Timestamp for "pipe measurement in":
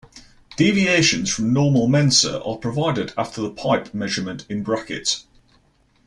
3.51-4.63